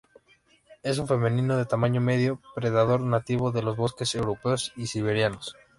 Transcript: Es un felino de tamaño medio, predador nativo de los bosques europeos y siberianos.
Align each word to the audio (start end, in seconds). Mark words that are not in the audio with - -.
Es 0.81 0.97
un 0.97 1.07
felino 1.07 1.57
de 1.57 1.67
tamaño 1.67 2.01
medio, 2.01 2.41
predador 2.55 3.01
nativo 3.01 3.51
de 3.51 3.61
los 3.61 3.77
bosques 3.77 4.15
europeos 4.15 4.73
y 4.75 4.87
siberianos. 4.87 5.55